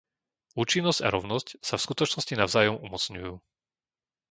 Účinnosť 0.61 0.99
a 1.05 1.13
rovnosť 1.15 1.47
sa 1.67 1.75
v 1.77 1.85
skutočnosti 1.85 2.33
navzájom 2.41 2.73
umocňujú. 2.87 3.33